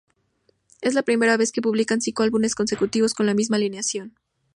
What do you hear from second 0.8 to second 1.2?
Es la